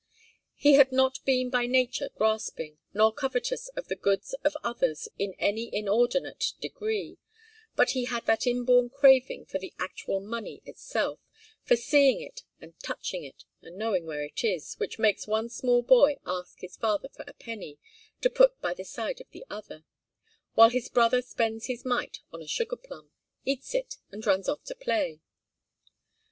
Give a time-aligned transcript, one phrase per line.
[0.55, 5.35] He had not been by nature grasping, nor covetous of the goods of others in
[5.37, 7.19] any inordinate degree,
[7.75, 11.19] but he had that inborn craving for the actual money itself,
[11.63, 15.83] for seeing it and touching it, and knowing where it is, which makes one small
[15.83, 17.77] boy ask his father for a penny
[18.21, 19.85] 'to put by the side of the other,'
[20.55, 23.11] while his brother spends his mite on a sugar plum,
[23.45, 25.19] eats it, and runs off to play.